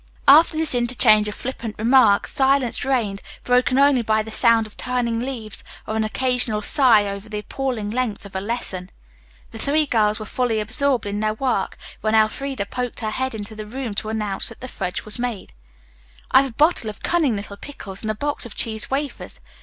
After 0.27 0.57
this 0.57 0.73
interchange 0.73 1.27
of 1.27 1.35
flippant 1.35 1.75
remarks 1.77 2.33
silence 2.33 2.83
reigned, 2.83 3.21
broken 3.43 3.77
only 3.77 4.01
by 4.01 4.23
the 4.23 4.31
sound 4.31 4.65
of 4.65 4.75
turning 4.75 5.19
leaves 5.19 5.63
or 5.85 5.95
an 5.95 6.03
occasional 6.03 6.63
sigh 6.63 7.07
over 7.07 7.29
the 7.29 7.37
appalling 7.37 7.91
length 7.91 8.25
of 8.25 8.35
a 8.35 8.39
lesson. 8.41 8.89
The 9.51 9.59
three 9.59 9.85
girls 9.85 10.17
were 10.19 10.25
fully 10.25 10.59
absorbed 10.59 11.05
in 11.05 11.19
their 11.19 11.35
work 11.35 11.77
when 12.01 12.15
Elfreda 12.15 12.65
poked 12.65 13.01
her 13.01 13.11
head 13.11 13.35
in 13.35 13.43
the 13.43 13.63
room 13.63 13.93
to 13.93 14.09
announce 14.09 14.49
that 14.49 14.61
the 14.61 14.67
fudge 14.67 15.05
was 15.05 15.19
made. 15.19 15.53
"I've 16.31 16.49
a 16.49 16.53
bottle 16.53 16.89
of 16.89 17.03
cunning 17.03 17.35
little 17.35 17.57
pickles, 17.57 18.01
and 18.01 18.09
a 18.09 18.15
box 18.15 18.43
of 18.43 18.55
cheese 18.55 18.89
wafers. 18.89 19.39